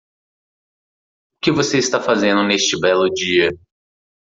O 1.35 1.39
que 1.43 1.51
você 1.51 1.77
está 1.77 2.01
fazendo 2.01 2.41
neste 2.43 2.75
belo 2.79 3.07
dia? 3.13 3.49